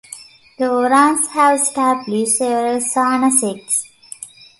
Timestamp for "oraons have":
0.65-1.59